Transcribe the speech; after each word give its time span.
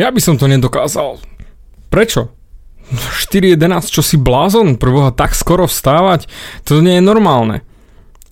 Ja 0.00 0.08
by 0.08 0.16
som 0.16 0.40
to 0.40 0.48
nedokázal. 0.48 1.20
Prečo? 1.92 2.32
4.11, 2.88 3.92
čo 3.92 4.00
si 4.00 4.16
blázon? 4.16 4.80
Preboha 4.80 5.12
tak 5.12 5.36
skoro 5.36 5.68
vstávať? 5.68 6.24
To 6.64 6.80
nie 6.80 6.96
je 6.96 7.04
normálne. 7.04 7.60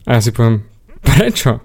A 0.09 0.17
ja 0.17 0.21
si 0.25 0.33
poviem, 0.33 0.65
prečo? 1.05 1.61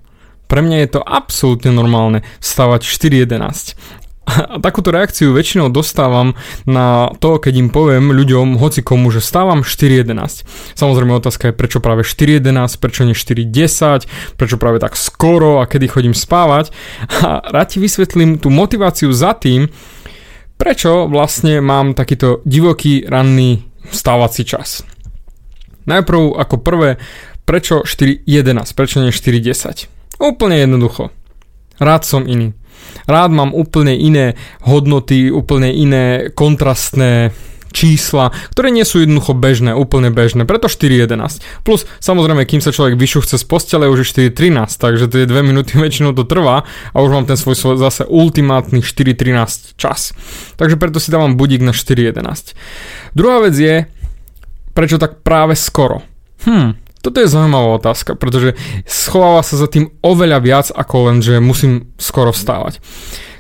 Pre 0.52 0.60
mňa 0.60 0.78
je 0.84 0.90
to 1.00 1.02
absolútne 1.08 1.72
normálne 1.72 2.20
vstávať 2.44 2.84
4.11. 2.84 3.80
A 4.24 4.56
takúto 4.64 4.96
reakciu 4.96 5.36
väčšinou 5.36 5.68
dostávam 5.68 6.32
na 6.64 7.12
to, 7.20 7.44
keď 7.44 7.54
im 7.60 7.70
poviem 7.70 8.16
ľuďom, 8.16 8.56
hoci 8.56 8.80
komu, 8.80 9.12
že 9.12 9.20
stávam 9.20 9.68
4.11. 9.68 10.48
Samozrejme 10.80 11.12
otázka 11.20 11.52
je, 11.52 11.54
prečo 11.54 11.84
práve 11.84 12.08
4.11, 12.08 12.80
prečo 12.80 13.04
nie 13.04 13.12
4.10, 13.12 14.40
prečo 14.40 14.56
práve 14.56 14.80
tak 14.80 14.96
skoro 14.96 15.60
a 15.60 15.68
kedy 15.68 15.92
chodím 15.92 16.16
spávať. 16.16 16.72
A 17.20 17.44
rád 17.52 17.76
ti 17.76 17.84
vysvetlím 17.84 18.40
tú 18.40 18.48
motiváciu 18.48 19.12
za 19.12 19.36
tým, 19.36 19.68
prečo 20.56 21.12
vlastne 21.12 21.60
mám 21.60 21.92
takýto 21.92 22.40
divoký 22.48 23.04
ranný 23.04 23.68
stávací 23.92 24.48
čas. 24.48 24.88
Najprv 25.84 26.40
ako 26.40 26.56
prvé, 26.64 26.96
prečo 27.44 27.84
4.11, 27.84 28.72
prečo 28.72 29.04
nie 29.04 29.12
4.10? 29.12 29.92
Úplne 30.24 30.64
jednoducho. 30.64 31.12
Rád 31.84 32.08
som 32.08 32.24
iný. 32.24 32.56
Rád 33.08 33.32
mám 33.36 33.52
úplne 33.52 33.96
iné 33.98 34.40
hodnoty, 34.64 35.28
úplne 35.30 35.72
iné 35.74 36.32
kontrastné 36.32 37.36
čísla, 37.74 38.30
ktoré 38.54 38.70
nie 38.70 38.86
sú 38.86 39.02
jednoducho 39.02 39.34
bežné, 39.34 39.74
úplne 39.74 40.14
bežné, 40.14 40.46
preto 40.46 40.70
4.11. 40.70 41.42
Plus, 41.66 41.90
samozrejme, 42.00 42.46
kým 42.46 42.62
sa 42.62 42.70
človek 42.70 42.96
vyšuchce 42.96 43.42
z 43.42 43.46
postele, 43.50 43.90
už 43.90 44.06
je 44.06 44.30
4.13, 44.30 44.78
takže 44.78 45.10
tie 45.10 45.26
2 45.26 45.34
minúty 45.42 45.76
väčšinou 45.82 46.14
to 46.14 46.24
trvá 46.24 46.64
a 46.94 46.98
už 47.02 47.10
mám 47.12 47.26
ten 47.26 47.36
svoj, 47.36 47.76
zase 47.76 48.06
ultimátny 48.06 48.86
4.13 48.86 49.76
čas. 49.76 50.14
Takže 50.56 50.78
preto 50.78 51.02
si 51.02 51.10
dávam 51.10 51.36
budík 51.36 51.66
na 51.66 51.74
4.11. 51.74 52.54
Druhá 53.18 53.42
vec 53.42 53.58
je, 53.58 53.90
prečo 54.78 55.02
tak 55.02 55.26
práve 55.26 55.58
skoro? 55.58 56.06
Hm, 56.46 56.83
toto 57.04 57.20
je 57.20 57.28
zaujímavá 57.28 57.76
otázka, 57.76 58.16
pretože 58.16 58.56
schováva 58.88 59.44
sa 59.44 59.60
za 59.60 59.68
tým 59.68 59.92
oveľa 60.00 60.40
viac 60.40 60.68
ako 60.72 61.12
len, 61.12 61.18
že 61.20 61.44
musím 61.44 61.92
skoro 62.00 62.32
vstávať. 62.32 62.80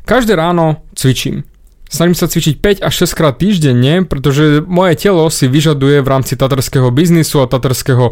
Každé 0.03 0.35
ráno 0.35 0.83
cvičím. 0.99 1.47
Snažím 1.87 2.17
sa 2.17 2.27
cvičiť 2.27 2.59
5 2.59 2.83
až 2.83 2.93
6 3.07 3.15
krát 3.15 3.39
týždenne, 3.39 4.03
pretože 4.03 4.59
moje 4.67 4.99
telo 4.99 5.29
si 5.31 5.47
vyžaduje 5.47 6.03
v 6.03 6.11
rámci 6.11 6.35
tatarského 6.35 6.91
biznisu 6.91 7.39
a 7.39 7.47
tatarského 7.47 8.11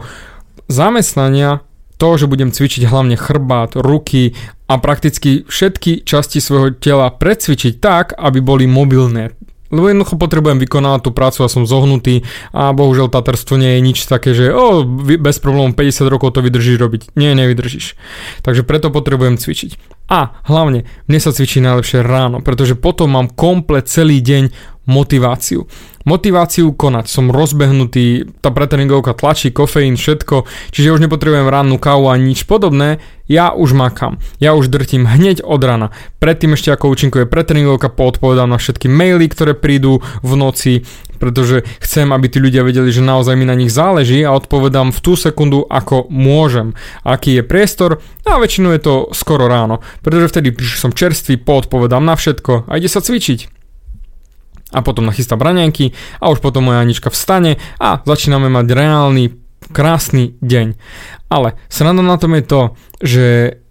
zamestnania 0.72 1.66
to, 2.00 2.16
že 2.16 2.32
budem 2.32 2.56
cvičiť 2.56 2.88
hlavne 2.88 3.20
chrbát, 3.20 3.76
ruky 3.76 4.34
a 4.72 4.80
prakticky 4.80 5.44
všetky 5.46 6.08
časti 6.08 6.40
svojho 6.40 6.80
tela 6.80 7.12
precvičiť 7.12 7.78
tak, 7.78 8.16
aby 8.16 8.40
boli 8.40 8.66
mobilné. 8.72 9.36
Lebo 9.72 9.88
jednoducho 9.88 10.20
potrebujem 10.20 10.60
vykonávať 10.60 11.02
tú 11.08 11.12
prácu 11.16 11.40
a 11.44 11.52
som 11.52 11.64
zohnutý 11.64 12.28
a 12.52 12.76
bohužiaľ 12.76 13.08
taterstvo 13.08 13.56
nie 13.56 13.80
je 13.80 13.82
nič 13.82 14.00
také, 14.06 14.36
že 14.36 14.52
o, 14.52 14.84
bez 15.18 15.40
problémov 15.40 15.74
50 15.80 16.12
rokov 16.12 16.36
to 16.36 16.44
vydržíš 16.44 16.78
robiť. 16.78 17.02
Nie, 17.16 17.32
nevydržíš. 17.34 17.96
Takže 18.44 18.68
preto 18.68 18.92
potrebujem 18.92 19.40
cvičiť. 19.40 20.01
A 20.12 20.44
hlavne, 20.44 20.84
mne 21.08 21.20
sa 21.24 21.32
cvičí 21.32 21.64
najlepšie 21.64 22.04
ráno, 22.04 22.44
pretože 22.44 22.76
potom 22.76 23.16
mám 23.16 23.32
komplet 23.32 23.88
celý 23.88 24.20
deň 24.20 24.52
motiváciu. 24.84 25.72
Motiváciu 26.04 26.74
konať, 26.76 27.06
som 27.08 27.32
rozbehnutý, 27.32 28.28
tá 28.44 28.52
pretreningovka 28.52 29.16
tlačí, 29.16 29.56
kofeín, 29.56 29.96
všetko, 29.96 30.44
čiže 30.76 30.92
už 30.98 31.04
nepotrebujem 31.08 31.48
rannú 31.48 31.80
kávu 31.80 32.12
ani 32.12 32.36
nič 32.36 32.44
podobné, 32.44 33.00
ja 33.32 33.56
už 33.56 33.72
makám, 33.72 34.20
ja 34.44 34.52
už 34.52 34.68
drtím 34.68 35.08
hneď 35.08 35.46
od 35.48 35.62
rana. 35.64 35.96
Predtým 36.20 36.60
ešte 36.60 36.74
ako 36.76 36.92
účinkuje 36.92 37.30
pretreningovka, 37.30 37.94
poodpovedám 37.94 38.52
na 38.52 38.60
všetky 38.60 38.92
maily, 38.92 39.32
ktoré 39.32 39.56
prídu 39.56 40.04
v 40.26 40.32
noci, 40.36 40.84
pretože 41.22 41.62
chcem, 41.78 42.10
aby 42.10 42.26
tí 42.26 42.42
ľudia 42.42 42.66
vedeli, 42.66 42.90
že 42.90 43.06
naozaj 43.06 43.38
mi 43.38 43.46
na 43.46 43.54
nich 43.54 43.70
záleží 43.70 44.26
a 44.26 44.34
odpovedám 44.34 44.90
v 44.90 45.00
tú 45.06 45.14
sekundu, 45.14 45.70
ako 45.70 46.10
môžem, 46.10 46.74
aký 47.06 47.38
je 47.38 47.44
priestor 47.46 48.02
a 48.26 48.42
väčšinou 48.42 48.74
je 48.74 48.82
to 48.82 48.94
skoro 49.14 49.46
ráno, 49.46 49.86
pretože 50.02 50.34
vtedy 50.34 50.58
som 50.66 50.90
čerstvý, 50.90 51.38
poodpovedám 51.38 52.02
na 52.02 52.18
všetko 52.18 52.66
a 52.66 52.82
ide 52.82 52.90
sa 52.90 53.06
cvičiť 53.06 53.62
a 54.72 54.80
potom 54.80 55.04
nachystá 55.04 55.36
braňanky 55.36 55.92
a 56.24 56.32
už 56.32 56.40
potom 56.40 56.72
moja 56.72 56.80
Anička 56.80 57.12
vstane 57.12 57.60
a 57.78 58.00
začíname 58.02 58.48
mať 58.48 58.66
reálny 58.72 59.24
krásny 59.76 60.40
deň. 60.40 60.80
Ale 61.28 61.60
sranda 61.68 62.04
na 62.04 62.16
tom 62.16 62.36
je 62.36 62.44
to, 62.44 62.62
že 63.04 63.26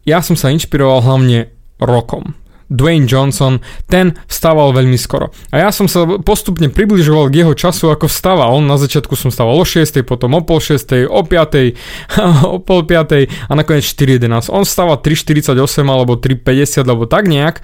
ja 0.04 0.20
som 0.20 0.36
sa 0.36 0.52
inšpiroval 0.52 1.04
hlavne 1.04 1.52
rokom. 1.80 2.36
Dwayne 2.70 3.10
Johnson, 3.10 3.58
ten 3.91 4.14
vstával 4.31 4.70
veľmi 4.70 4.94
skoro. 4.94 5.34
A 5.50 5.66
ja 5.66 5.70
som 5.75 5.91
sa 5.91 6.06
postupne 6.22 6.70
približoval 6.70 7.26
k 7.28 7.42
jeho 7.42 7.54
času, 7.58 7.91
ako 7.91 8.06
vstával. 8.06 8.54
On 8.54 8.62
na 8.62 8.78
začiatku 8.78 9.19
som 9.19 9.34
vstával 9.34 9.58
o 9.58 9.66
6, 9.66 10.06
potom 10.06 10.38
o 10.38 10.41
pol 10.47 10.62
6, 10.62 11.10
o 11.10 11.20
5, 11.26 11.75
o 12.54 12.62
pol 12.62 12.81
5 12.86 13.50
a 13.50 13.53
nakoniec 13.58 13.82
4.11. 13.82 14.54
On 14.54 14.62
vstával 14.62 15.03
3.48 15.03 15.58
alebo 15.82 16.14
3.50 16.14 16.86
alebo 16.86 17.10
tak 17.10 17.26
nejak, 17.26 17.58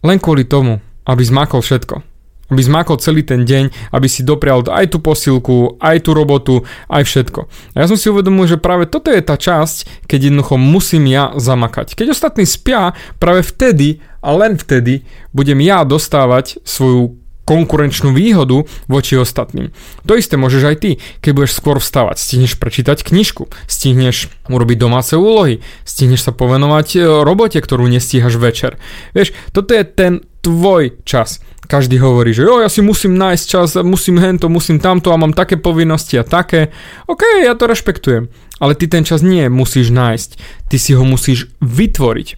len 0.00 0.16
kvôli 0.16 0.48
tomu, 0.48 0.80
aby 1.04 1.20
zmakol 1.20 1.60
všetko 1.60 2.07
aby 2.48 2.60
zmakol 2.64 2.96
celý 3.00 3.24
ten 3.24 3.44
deň, 3.44 3.92
aby 3.92 4.08
si 4.08 4.24
doprial 4.24 4.64
aj 4.64 4.92
tú 4.92 4.98
posilku, 5.00 5.76
aj 5.80 6.08
tú 6.08 6.10
robotu, 6.16 6.54
aj 6.88 7.04
všetko. 7.04 7.40
A 7.76 7.84
ja 7.84 7.86
som 7.86 8.00
si 8.00 8.08
uvedomil, 8.08 8.48
že 8.48 8.60
práve 8.60 8.88
toto 8.88 9.12
je 9.12 9.20
tá 9.20 9.36
časť, 9.36 10.08
keď 10.08 10.32
jednoducho 10.32 10.56
musím 10.56 11.08
ja 11.08 11.36
zamakať. 11.36 11.94
Keď 11.94 12.06
ostatní 12.12 12.48
spia, 12.48 12.96
práve 13.20 13.44
vtedy 13.44 14.00
a 14.24 14.34
len 14.34 14.56
vtedy 14.56 15.04
budem 15.30 15.60
ja 15.60 15.84
dostávať 15.84 16.58
svoju 16.64 17.16
konkurenčnú 17.48 18.12
výhodu 18.12 18.68
voči 18.92 19.16
ostatným. 19.16 19.72
To 20.04 20.12
isté 20.20 20.36
môžeš 20.36 20.62
aj 20.68 20.76
ty, 20.84 20.90
keď 21.24 21.30
budeš 21.32 21.56
skôr 21.56 21.80
vstávať. 21.80 22.20
Stihneš 22.20 22.60
prečítať 22.60 23.00
knižku, 23.00 23.48
stihneš 23.64 24.28
urobiť 24.52 24.76
domáce 24.76 25.16
úlohy, 25.16 25.64
stihneš 25.88 26.28
sa 26.28 26.36
povenovať 26.36 26.88
e, 26.92 26.98
robote, 27.24 27.56
ktorú 27.56 27.88
nestíhaš 27.88 28.36
večer. 28.36 28.76
Vieš, 29.16 29.32
toto 29.56 29.72
je 29.72 29.84
ten 29.88 30.20
tvoj 30.44 31.00
čas. 31.08 31.40
Každý 31.68 32.00
hovorí, 32.00 32.32
že 32.32 32.48
jo, 32.48 32.64
ja 32.64 32.72
si 32.72 32.80
musím 32.80 33.20
nájsť 33.20 33.44
čas, 33.44 33.76
musím 33.84 34.16
hento, 34.16 34.48
musím 34.48 34.80
tamto 34.80 35.12
a 35.12 35.20
mám 35.20 35.36
také 35.36 35.60
povinnosti 35.60 36.16
a 36.16 36.24
také. 36.24 36.72
OK, 37.04 37.44
ja 37.44 37.52
to 37.52 37.68
rešpektujem. 37.68 38.32
Ale 38.56 38.72
ty 38.72 38.88
ten 38.88 39.04
čas 39.04 39.20
nie 39.20 39.52
musíš 39.52 39.92
nájsť. 39.92 40.30
Ty 40.72 40.76
si 40.80 40.96
ho 40.96 41.04
musíš 41.04 41.52
vytvoriť. 41.60 42.28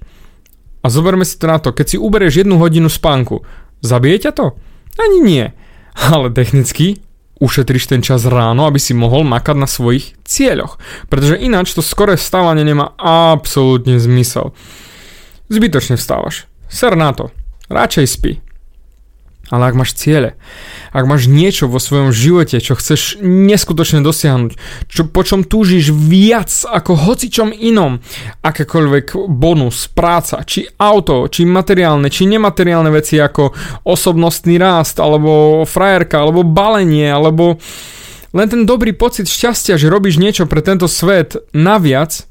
A 0.83 0.87
zoberme 0.91 1.23
si 1.23 1.39
to 1.39 1.47
na 1.47 1.63
to, 1.63 1.71
keď 1.71 1.95
si 1.95 1.97
uberieš 2.03 2.43
jednu 2.43 2.59
hodinu 2.59 2.91
spánku, 2.91 3.47
zabije 3.87 4.27
ťa 4.27 4.33
to? 4.35 4.59
Ani 4.99 5.23
nie. 5.23 5.47
Ale 5.95 6.35
technicky 6.35 6.99
ušetríš 7.39 7.87
ten 7.87 8.03
čas 8.03 8.27
ráno, 8.27 8.67
aby 8.67 8.83
si 8.83 8.99
mohol 8.99 9.23
makať 9.23 9.57
na 9.57 9.71
svojich 9.71 10.19
cieľoch. 10.27 10.83
Pretože 11.07 11.39
ináč 11.39 11.71
to 11.71 11.87
skoré 11.87 12.19
vstávanie 12.19 12.67
nemá 12.67 12.99
absolútne 12.99 14.03
zmysel. 14.03 14.51
Zbytočne 15.47 15.95
vstávaš. 15.95 16.51
Ser 16.67 16.99
na 16.99 17.15
to. 17.15 17.31
Radšej 17.71 18.07
spí. 18.11 18.50
Ale 19.51 19.67
ak 19.67 19.75
máš 19.75 19.99
ciele, 19.99 20.39
ak 20.95 21.11
máš 21.11 21.27
niečo 21.27 21.67
vo 21.67 21.83
svojom 21.83 22.15
živote, 22.15 22.63
čo 22.63 22.79
chceš 22.79 23.19
neskutočne 23.19 23.99
dosiahnuť, 23.99 24.55
čo, 24.87 25.11
po 25.11 25.27
čom 25.27 25.43
túžiš 25.43 25.91
viac 25.91 26.51
ako 26.71 26.95
hocičom 26.95 27.51
inom, 27.51 27.99
akékoľvek 28.47 29.27
bonus, 29.27 29.91
práca, 29.91 30.47
či 30.47 30.71
auto, 30.79 31.27
či 31.27 31.43
materiálne, 31.43 32.07
či 32.07 32.31
nemateriálne 32.31 32.95
veci 32.95 33.19
ako 33.19 33.51
osobnostný 33.91 34.55
rást, 34.55 35.03
alebo 35.03 35.67
frajerka, 35.67 36.23
alebo 36.23 36.47
balenie, 36.47 37.11
alebo 37.11 37.59
len 38.31 38.47
ten 38.47 38.63
dobrý 38.63 38.95
pocit 38.95 39.27
šťastia, 39.27 39.75
že 39.75 39.91
robíš 39.91 40.23
niečo 40.23 40.47
pre 40.47 40.63
tento 40.63 40.87
svet 40.87 41.35
naviac, 41.51 42.23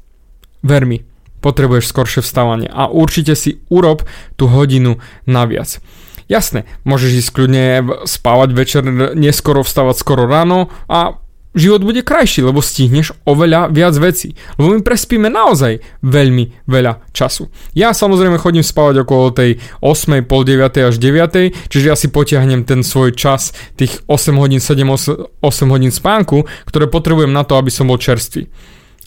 ver 0.64 0.88
mi, 0.88 1.04
potrebuješ 1.44 1.92
skoršie 1.92 2.20
vstávanie 2.24 2.68
a 2.72 2.88
určite 2.88 3.36
si 3.36 3.60
urob 3.68 4.04
tú 4.40 4.48
hodinu 4.48 5.00
naviac. 5.28 5.80
Jasné, 6.30 6.62
môžeš 6.86 7.26
ísť 7.26 7.30
kľudne 7.34 7.64
spávať 8.06 8.54
večer, 8.54 8.86
neskoro 9.18 9.66
vstávať 9.66 9.98
skoro 9.98 10.30
ráno 10.30 10.70
a 10.86 11.18
život 11.58 11.82
bude 11.82 12.06
krajší, 12.06 12.46
lebo 12.46 12.62
stihneš 12.62 13.10
oveľa 13.26 13.74
viac 13.74 13.98
vecí. 13.98 14.38
Lebo 14.54 14.78
my 14.78 14.80
prespíme 14.86 15.26
naozaj 15.26 15.82
veľmi 16.06 16.70
veľa 16.70 17.10
času. 17.10 17.50
Ja 17.74 17.90
samozrejme 17.90 18.38
chodím 18.38 18.62
spávať 18.62 19.02
okolo 19.02 19.34
tej 19.34 19.58
8, 19.82 20.22
pol 20.30 20.46
9 20.46 20.70
až 20.86 20.94
9, 21.02 21.66
čiže 21.66 21.86
ja 21.90 21.98
si 21.98 22.06
potiahnem 22.14 22.62
ten 22.62 22.86
svoj 22.86 23.10
čas, 23.18 23.50
tých 23.74 23.98
8 24.06 24.38
hodín, 24.38 24.62
7, 24.62 24.86
8, 24.86 25.42
8 25.42 25.74
hodín 25.74 25.90
spánku, 25.90 26.46
ktoré 26.70 26.86
potrebujem 26.86 27.34
na 27.34 27.42
to, 27.42 27.58
aby 27.58 27.74
som 27.74 27.90
bol 27.90 27.98
čerstvý. 27.98 28.46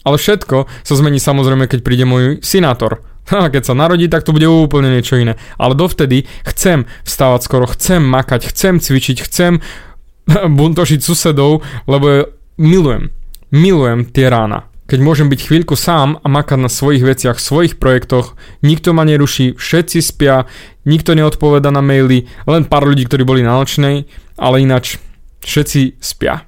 Ale 0.03 0.19
všetko 0.19 0.68
sa 0.83 0.94
zmení 1.00 1.24
samozrejme, 1.24 1.71
keď 1.71 1.80
príde 1.80 2.03
môj 2.03 2.44
synátor 2.44 3.12
keď 3.53 3.63
sa 3.63 3.74
narodí, 3.77 4.06
tak 4.09 4.25
to 4.25 4.35
bude 4.35 4.45
úplne 4.45 4.94
niečo 4.94 5.18
iné. 5.18 5.39
Ale 5.57 5.74
dovtedy 5.74 6.25
chcem 6.45 6.85
vstávať 7.06 7.41
skoro, 7.45 7.65
chcem 7.69 8.01
makať, 8.03 8.53
chcem 8.53 8.77
cvičiť, 8.77 9.18
chcem 9.25 9.59
buntošiť 10.59 11.00
susedov, 11.01 11.65
lebo 11.89 12.33
milujem, 12.57 13.09
milujem 13.50 14.06
tie 14.13 14.30
rána. 14.30 14.69
keď 14.83 15.00
môžem 15.00 15.31
byť 15.31 15.39
chvíľku 15.47 15.74
sám 15.80 16.21
a 16.21 16.27
makať 16.27 16.59
na 16.59 16.69
svojich 16.69 17.01
veciach, 17.01 17.39
svojich 17.39 17.80
projektoch, 17.80 18.38
nikto 18.62 18.94
ma 18.94 19.07
neruší, 19.07 19.56
všetci 19.57 20.03
spia, 20.03 20.45
nikto 20.85 21.15
neodpoveda 21.18 21.71
na 21.71 21.80
maily, 21.80 22.30
len 22.45 22.68
pár 22.68 22.85
ľudí, 22.85 23.07
ktorí 23.07 23.24
boli 23.24 23.41
na 23.41 23.57
nočnej, 23.57 24.06
ale 24.38 24.62
ináč 24.62 25.00
všetci 25.41 25.97
spia. 26.03 26.45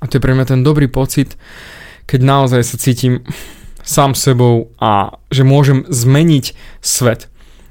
A 0.00 0.04
to 0.06 0.16
je 0.16 0.24
pre 0.24 0.32
mňa 0.32 0.54
ten 0.54 0.60
dobrý 0.62 0.86
pocit, 0.86 1.34
keď 2.06 2.20
naozaj 2.22 2.62
sa 2.62 2.76
cítim 2.78 3.26
sám 3.82 4.14
sebou 4.14 4.70
a 4.80 5.18
že 5.30 5.44
môžem 5.44 5.84
zmeniť 5.90 6.54
svet. 6.80 7.28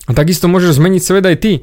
A 0.07 0.15
takisto 0.15 0.51
môžeš 0.51 0.77
zmeniť 0.77 1.01
svet 1.01 1.25
aj 1.25 1.37
ty 1.39 1.53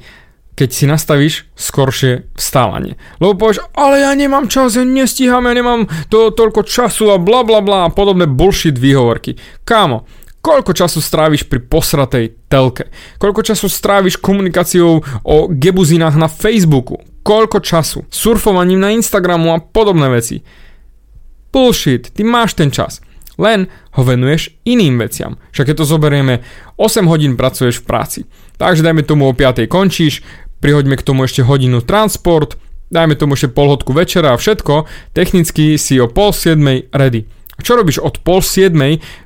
keď 0.59 0.71
si 0.75 0.91
nastavíš 0.91 1.47
skoršie 1.55 2.35
vstávanie. 2.35 2.99
Lebo 3.23 3.39
povieš, 3.39 3.63
ale 3.79 4.03
ja 4.03 4.11
nemám 4.19 4.51
čas, 4.51 4.75
ja 4.75 4.83
nestíham, 4.83 5.47
ja 5.47 5.55
nemám 5.55 5.87
to, 6.11 6.35
toľko 6.35 6.67
času 6.67 7.15
a 7.15 7.23
bla 7.23 7.47
bla 7.47 7.63
bla 7.63 7.87
a 7.87 7.95
podobné 7.95 8.27
bullshit 8.27 8.75
výhovorky. 8.75 9.39
Kámo, 9.63 10.03
koľko 10.43 10.75
času 10.75 10.99
stráviš 10.99 11.47
pri 11.47 11.63
posratej 11.63 12.51
telke? 12.51 12.91
Koľko 13.23 13.47
času 13.47 13.71
stráviš 13.71 14.19
komunikáciou 14.19 14.99
o 15.23 15.37
gebuzinách 15.47 16.19
na 16.19 16.27
Facebooku? 16.27 16.99
Koľko 17.23 17.63
času? 17.63 18.03
Surfovaním 18.11 18.83
na 18.83 18.91
Instagramu 18.91 19.55
a 19.55 19.63
podobné 19.63 20.11
veci. 20.11 20.43
Bullshit, 21.55 22.11
ty 22.11 22.27
máš 22.27 22.59
ten 22.59 22.75
čas 22.75 22.99
len 23.39 23.71
ho 23.95 24.03
venuješ 24.03 24.53
iným 24.67 24.99
veciam. 24.99 25.39
Však 25.55 25.73
keď 25.73 25.77
to 25.81 25.87
zoberieme, 25.87 26.43
8 26.77 27.07
hodín 27.07 27.39
pracuješ 27.39 27.81
v 27.81 27.87
práci. 27.87 28.21
Takže 28.59 28.83
dajme 28.83 29.07
tomu 29.07 29.31
o 29.31 29.33
5 29.33 29.65
končíš, 29.71 30.21
prihoďme 30.59 30.99
k 30.99 31.07
tomu 31.07 31.25
ešte 31.25 31.47
hodinu 31.47 31.81
transport, 31.81 32.59
dajme 32.91 33.15
tomu 33.15 33.39
ešte 33.39 33.55
polhodku 33.55 33.95
večera 33.95 34.35
a 34.35 34.41
všetko, 34.41 34.85
technicky 35.15 35.79
si 35.79 36.03
o 36.03 36.11
pol 36.11 36.35
7 36.35 36.91
ready. 36.91 37.25
Čo 37.63 37.79
robíš 37.79 38.03
od 38.03 38.19
pol 38.23 38.43
7 38.43 38.75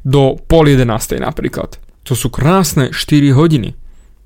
do 0.05 0.37
pol 0.37 0.65
11 0.69 0.85
napríklad? 1.21 1.81
To 2.05 2.13
sú 2.13 2.29
krásne 2.29 2.93
4 2.93 3.33
hodiny. 3.33 3.77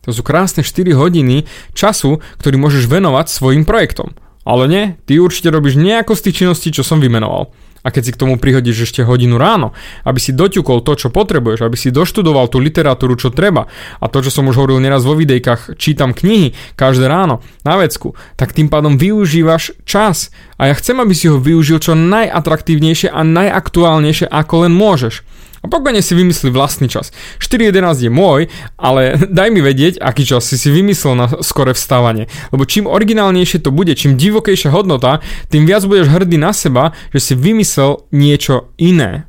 To 0.06 0.15
sú 0.15 0.23
krásne 0.23 0.62
4 0.62 0.94
hodiny 0.94 1.47
času, 1.75 2.23
ktorý 2.39 2.56
môžeš 2.62 2.87
venovať 2.87 3.27
svojim 3.27 3.67
projektom. 3.67 4.15
Ale 4.47 4.71
nie, 4.71 4.85
ty 5.11 5.19
určite 5.19 5.50
robíš 5.50 5.75
nejako 5.75 6.15
z 6.15 6.31
tých 6.31 6.37
činností, 6.43 6.71
čo 6.71 6.87
som 6.87 7.03
vymenoval 7.03 7.50
a 7.87 7.94
keď 7.94 8.03
si 8.03 8.11
k 8.11 8.19
tomu 8.19 8.35
prihodíš 8.35 8.91
ešte 8.91 9.06
hodinu 9.06 9.38
ráno, 9.38 9.71
aby 10.03 10.19
si 10.19 10.35
doťukol 10.35 10.83
to, 10.83 10.99
čo 10.99 11.15
potrebuješ, 11.15 11.62
aby 11.62 11.79
si 11.79 11.94
doštudoval 11.94 12.50
tú 12.50 12.59
literatúru, 12.59 13.15
čo 13.15 13.31
treba 13.31 13.71
a 14.03 14.11
to, 14.11 14.27
čo 14.27 14.35
som 14.35 14.50
už 14.50 14.59
hovoril 14.59 14.83
neraz 14.83 15.06
vo 15.06 15.15
videjkách, 15.15 15.79
čítam 15.79 16.11
knihy 16.11 16.59
každé 16.75 17.06
ráno 17.06 17.47
na 17.62 17.79
vecku, 17.79 18.19
tak 18.35 18.50
tým 18.50 18.67
pádom 18.67 18.99
využívaš 18.99 19.79
čas 19.87 20.35
a 20.59 20.67
ja 20.67 20.75
chcem, 20.75 20.99
aby 20.99 21.15
si 21.15 21.31
ho 21.31 21.38
využil 21.38 21.79
čo 21.79 21.94
najatraktívnejšie 21.94 23.15
a 23.15 23.23
najaktuálnejšie, 23.23 24.27
ako 24.27 24.67
len 24.67 24.75
môžeš. 24.75 25.23
A 25.67 25.69
pokojne 25.69 25.99
si 25.99 26.15
vymyslí 26.15 26.55
vlastný 26.55 26.87
čas. 26.87 27.11
4.11 27.43 28.07
je 28.07 28.11
môj, 28.15 28.47
ale 28.79 29.19
daj 29.39 29.51
mi 29.51 29.59
vedieť, 29.59 29.99
aký 29.99 30.23
čas 30.23 30.47
si 30.47 30.55
si 30.55 30.71
vymyslel 30.71 31.19
na 31.19 31.27
skore 31.43 31.75
vstávanie. 31.75 32.31
Lebo 32.55 32.63
čím 32.63 32.87
originálnejšie 32.87 33.67
to 33.67 33.75
bude, 33.75 33.91
čím 33.99 34.15
divokejšia 34.15 34.71
hodnota, 34.71 35.19
tým 35.51 35.67
viac 35.67 35.83
budeš 35.83 36.15
hrdý 36.15 36.39
na 36.39 36.55
seba, 36.55 36.95
že 37.11 37.19
si 37.19 37.35
vymyslel 37.35 38.07
niečo 38.15 38.71
iné. 38.79 39.27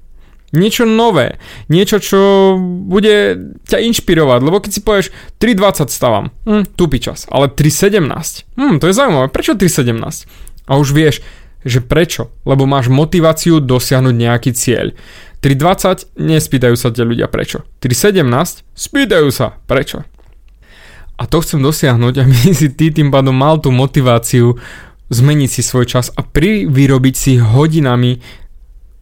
Niečo 0.55 0.87
nové, 0.87 1.43
niečo, 1.67 1.99
čo 1.99 2.55
bude 2.87 3.35
ťa 3.67 3.83
inšpirovať, 3.83 4.39
lebo 4.39 4.63
keď 4.63 4.71
si 4.71 4.79
povieš 4.79 5.07
3.20 5.43 5.91
stávam, 5.91 6.31
hm, 6.47 6.71
tupý 6.79 7.03
čas, 7.03 7.27
ale 7.27 7.51
3.17, 7.51 8.47
hm, 8.55 8.79
to 8.79 8.87
je 8.87 8.95
zaujímavé, 8.95 9.27
prečo 9.27 9.59
3.17? 9.59 10.23
A 10.71 10.79
už 10.79 10.95
vieš, 10.95 11.19
že 11.67 11.83
prečo, 11.83 12.31
lebo 12.47 12.63
máš 12.63 12.87
motiváciu 12.87 13.59
dosiahnuť 13.59 14.15
nejaký 14.15 14.51
cieľ. 14.55 14.95
3.20 15.41 16.17
nespýtajú 16.17 16.75
sa 16.75 16.89
tie 16.89 17.05
ľudia 17.05 17.29
prečo. 17.29 17.61
3.17 17.79 18.65
spýtajú 18.73 19.27
sa 19.29 19.57
prečo. 19.69 20.01
A 21.17 21.23
to 21.25 21.41
chcem 21.41 21.61
dosiahnuť, 21.61 22.13
aby 22.21 22.37
si 22.59 22.73
ty 22.73 22.89
tým 22.93 23.09
pádom 23.09 23.33
mal 23.33 23.61
tú 23.61 23.73
motiváciu 23.73 24.57
zmeniť 25.07 25.49
si 25.49 25.61
svoj 25.63 25.87
čas 25.87 26.11
a 26.13 26.21
privyrobiť 26.21 27.15
si 27.15 27.33
hodinami 27.39 28.19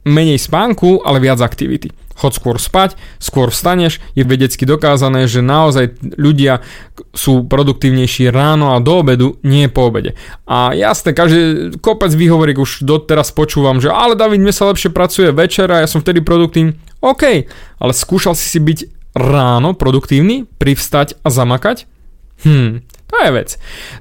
menej 0.05 0.37
spánku, 0.37 1.01
ale 1.01 1.17
viac 1.17 1.41
aktivity. 1.41 1.89
Chod 2.15 2.31
skôr 2.31 2.55
spať, 2.55 2.95
skôr 3.19 3.51
vstaneš, 3.51 3.99
je 4.15 4.23
vedecky 4.23 4.63
dokázané, 4.63 5.27
že 5.27 5.43
naozaj 5.43 5.99
ľudia 6.15 6.63
sú 7.11 7.43
produktívnejší 7.43 8.31
ráno 8.31 8.71
a 8.71 8.79
do 8.79 9.03
obedu, 9.03 9.35
nie 9.43 9.67
po 9.67 9.91
obede. 9.91 10.15
A 10.47 10.71
jasné, 10.71 11.11
každý 11.11 11.75
kopec 11.83 12.15
výhovoriek 12.15 12.55
už 12.55 12.87
doteraz 12.87 13.35
počúvam, 13.35 13.83
že 13.83 13.91
ale 13.91 14.15
David, 14.15 14.39
mne 14.39 14.55
sa 14.55 14.71
lepšie 14.71 14.95
pracuje 14.95 15.35
večer 15.35 15.67
a 15.67 15.83
ja 15.83 15.87
som 15.91 15.99
vtedy 15.99 16.23
produktívny. 16.23 16.79
OK, 17.03 17.23
ale 17.77 17.91
skúšal 17.91 18.33
si 18.33 18.47
si 18.47 18.59
byť 18.63 18.79
ráno 19.15 19.75
produktívny, 19.75 20.47
privstať 20.59 21.19
a 21.23 21.31
zamakať? 21.31 21.87
Hm, 22.43 22.83
to 23.05 23.15
je 23.21 23.29
vec. 23.29 23.49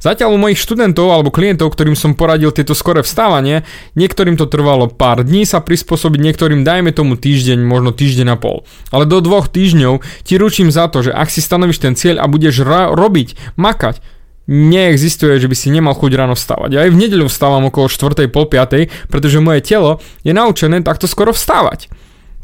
Zatiaľ 0.01 0.33
u 0.33 0.39
mojich 0.41 0.57
študentov 0.57 1.13
alebo 1.13 1.29
klientov, 1.29 1.77
ktorým 1.77 1.93
som 1.93 2.17
poradil 2.17 2.49
tieto 2.57 2.73
skore 2.73 3.05
vstávanie, 3.05 3.63
niektorým 4.01 4.41
to 4.41 4.49
trvalo 4.49 4.89
pár 4.89 5.21
dní 5.23 5.45
sa 5.45 5.61
prispôsobiť, 5.61 6.21
niektorým 6.25 6.65
dajme 6.65 6.89
tomu 6.97 7.21
týždeň, 7.21 7.61
možno 7.61 7.93
týždeň 7.93 8.33
a 8.33 8.37
pol. 8.41 8.65
Ale 8.89 9.05
do 9.05 9.21
dvoch 9.21 9.53
týždňov 9.53 10.01
ti 10.25 10.41
ručím 10.41 10.73
za 10.73 10.89
to, 10.89 11.05
že 11.05 11.13
ak 11.13 11.29
si 11.29 11.45
stanovíš 11.45 11.85
ten 11.85 11.93
cieľ 11.93 12.25
a 12.25 12.27
budeš 12.27 12.65
ra- 12.65 12.97
robiť, 12.97 13.55
makať, 13.61 14.01
neexistuje, 14.49 15.41
že 15.41 15.49
by 15.49 15.57
si 15.57 15.69
nemal 15.73 15.97
chuť 15.97 16.13
ráno 16.17 16.37
vstávať. 16.37 16.71
Ja 16.73 16.81
aj 16.89 16.93
v 16.93 17.01
nedeľu 17.01 17.29
vstávam 17.29 17.69
okolo 17.69 17.89
4. 17.89 18.29
pol 18.29 18.45
5. 18.49 19.09
pretože 19.09 19.41
moje 19.41 19.61
telo 19.65 20.01
je 20.25 20.33
naučené 20.33 20.81
takto 20.85 21.09
skoro 21.09 21.33
vstávať. 21.33 21.89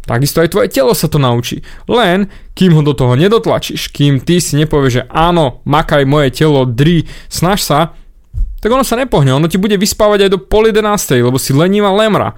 Takisto 0.04 0.40
aj 0.42 0.50
tvoje 0.50 0.68
telo 0.72 0.96
sa 0.96 1.06
to 1.06 1.20
naučí. 1.20 1.62
Len, 1.86 2.26
kým 2.56 2.74
ho 2.74 2.82
do 2.82 2.96
toho 2.96 3.14
nedotlačíš, 3.14 3.92
kým 3.92 4.18
ty 4.18 4.40
si 4.40 4.56
nepovieš, 4.58 4.92
že 4.92 5.06
áno, 5.12 5.60
makaj 5.68 6.08
moje 6.08 6.34
telo, 6.34 6.66
dri, 6.66 7.06
snaž 7.28 7.62
sa, 7.62 7.94
tak 8.60 8.68
ono 8.72 8.84
sa 8.84 8.96
nepohne, 9.00 9.32
ono 9.32 9.48
ti 9.48 9.56
bude 9.56 9.80
vyspávať 9.80 10.28
aj 10.28 10.30
do 10.36 10.38
pol 10.40 10.68
11, 10.68 10.84
lebo 11.24 11.40
si 11.40 11.56
lenivá 11.56 11.88
lemra. 11.92 12.36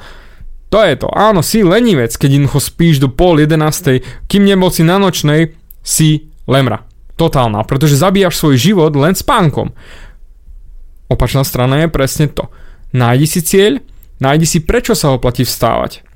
To 0.70 0.80
je 0.80 0.94
to, 0.96 1.08
áno, 1.12 1.44
si 1.44 1.60
lenivec, 1.66 2.14
keď 2.14 2.38
jednoducho 2.38 2.60
spíš 2.62 3.02
do 3.02 3.10
pol 3.10 3.42
11, 3.42 4.26
kým 4.30 4.42
nebol 4.46 4.70
si 4.70 4.86
na 4.86 4.96
nočnej, 4.96 5.52
si 5.82 6.30
lemra. 6.46 6.86
Totálna, 7.18 7.66
pretože 7.66 8.00
zabíjaš 8.00 8.40
svoj 8.40 8.56
život 8.56 8.92
len 8.96 9.12
spánkom. 9.12 9.74
Opačná 11.12 11.44
strana 11.44 11.84
je 11.84 11.92
presne 11.92 12.30
to. 12.30 12.48
Nájdi 12.96 13.26
si 13.28 13.40
cieľ, 13.44 13.84
nájdi 14.16 14.46
si 14.48 14.58
prečo 14.64 14.96
sa 14.96 15.12
oplatí 15.12 15.44
vstávať. 15.44 16.11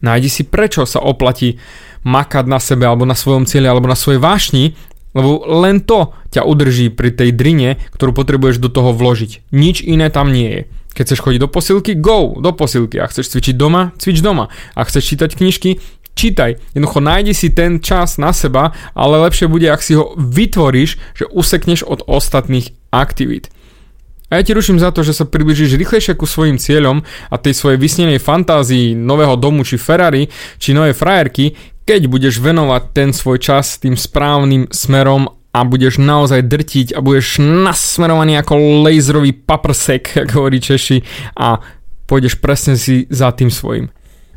Nájdi 0.00 0.28
si 0.32 0.42
prečo 0.48 0.88
sa 0.88 1.00
oplatí 1.04 1.60
makať 2.04 2.44
na 2.48 2.56
sebe 2.56 2.88
alebo 2.88 3.04
na 3.04 3.16
svojom 3.16 3.44
cieli 3.44 3.68
alebo 3.68 3.88
na 3.88 3.96
svojej 3.96 4.20
vášni, 4.20 4.72
lebo 5.12 5.42
len 5.44 5.82
to 5.82 6.14
ťa 6.30 6.46
udrží 6.46 6.88
pri 6.94 7.10
tej 7.12 7.34
drine, 7.34 7.76
ktorú 7.92 8.14
potrebuješ 8.14 8.62
do 8.62 8.70
toho 8.70 8.94
vložiť. 8.94 9.52
Nič 9.52 9.82
iné 9.82 10.08
tam 10.08 10.30
nie 10.30 10.48
je. 10.48 10.60
Keď 10.90 11.02
chceš 11.06 11.22
chodiť 11.22 11.40
do 11.42 11.50
posilky, 11.50 11.92
go 11.98 12.34
do 12.38 12.50
posilky. 12.50 12.98
Ak 12.98 13.14
chceš 13.14 13.30
cvičiť 13.34 13.54
doma, 13.54 13.94
cvič 13.98 14.22
doma. 14.22 14.50
Ak 14.74 14.90
chceš 14.90 15.14
čítať 15.14 15.38
knižky, 15.38 15.78
čítaj. 16.18 16.58
Jednoducho 16.74 17.00
nájdi 17.02 17.32
si 17.34 17.54
ten 17.54 17.78
čas 17.78 18.18
na 18.18 18.34
seba, 18.34 18.74
ale 18.94 19.22
lepšie 19.22 19.46
bude, 19.46 19.70
ak 19.70 19.82
si 19.82 19.94
ho 19.94 20.14
vytvoríš, 20.18 20.98
že 21.14 21.30
usekneš 21.30 21.86
od 21.86 22.02
ostatných 22.10 22.74
aktivít. 22.90 23.50
A 24.30 24.38
ja 24.38 24.46
ti 24.46 24.54
ruším 24.54 24.78
za 24.78 24.94
to, 24.94 25.02
že 25.02 25.10
sa 25.10 25.26
približíš 25.26 25.74
rýchlejšie 25.74 26.14
ku 26.14 26.22
svojim 26.22 26.54
cieľom 26.54 27.02
a 27.02 27.34
tej 27.34 27.50
svojej 27.50 27.82
vysnenej 27.82 28.22
fantázii 28.22 28.94
nového 28.94 29.34
domu 29.34 29.66
či 29.66 29.74
Ferrari 29.74 30.30
či 30.62 30.70
novej 30.70 30.94
frajerky, 30.94 31.50
keď 31.82 32.06
budeš 32.06 32.38
venovať 32.38 32.82
ten 32.94 33.10
svoj 33.10 33.42
čas 33.42 33.82
tým 33.82 33.98
správnym 33.98 34.70
smerom 34.70 35.26
a 35.50 35.66
budeš 35.66 35.98
naozaj 35.98 36.46
drtiť 36.46 36.94
a 36.94 37.02
budeš 37.02 37.42
nasmerovaný 37.42 38.38
ako 38.38 38.86
laserový 38.86 39.34
paprsek, 39.34 40.14
ako 40.22 40.46
hovorí 40.46 40.62
Češi 40.62 41.02
a 41.34 41.58
pôjdeš 42.06 42.38
presne 42.38 42.78
si 42.78 43.10
za 43.10 43.34
tým 43.34 43.50
svojim. 43.50 43.90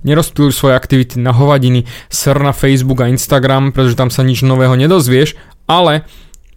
Nerozptýluj 0.03 0.51
svoje 0.51 0.75
aktivity 0.75 1.21
na 1.21 1.31
hovadiny, 1.31 1.87
ser 2.11 2.35
na 2.41 2.51
Facebook 2.51 2.99
a 2.99 3.07
Instagram, 3.07 3.71
pretože 3.71 3.95
tam 3.95 4.11
sa 4.11 4.25
nič 4.25 4.43
nového 4.43 4.75
nedozvieš, 4.75 5.37
ale 5.69 6.03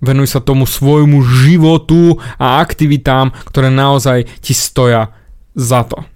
Venuj 0.01 0.29
sa 0.33 0.41
tomu 0.45 0.69
svojmu 0.69 1.25
životu 1.25 2.21
a 2.37 2.61
aktivitám, 2.61 3.33
ktoré 3.49 3.73
naozaj 3.73 4.29
ti 4.41 4.53
stoja 4.53 5.13
za 5.57 5.85
to. 5.89 6.16